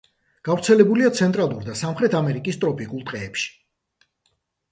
[0.47, 3.51] გავრცელებულია ცენტრალურ და სამხრეთ ამერიკის ტროპიკულ ტყეებში.